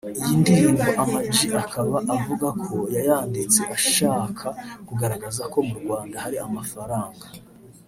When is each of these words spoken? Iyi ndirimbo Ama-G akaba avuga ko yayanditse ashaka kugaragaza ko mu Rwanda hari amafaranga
Iyi 0.25 0.35
ndirimbo 0.41 0.85
Ama-G 1.01 1.35
akaba 1.63 1.97
avuga 2.15 2.47
ko 2.63 2.75
yayanditse 2.95 3.59
ashaka 3.77 4.47
kugaragaza 4.87 5.43
ko 5.51 5.57
mu 5.67 5.73
Rwanda 5.81 6.15
hari 6.23 6.37
amafaranga 6.47 7.25